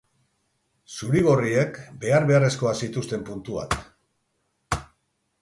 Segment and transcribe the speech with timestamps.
[0.95, 3.79] Zuri-gorriek behar-beharrezkoak zituzten puntuak.